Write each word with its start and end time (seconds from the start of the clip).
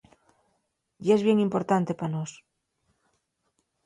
Yes 1.07 1.21
bien 1.27 1.37
importante 1.47 1.97
pa 1.99 2.07
nós. 2.13 2.31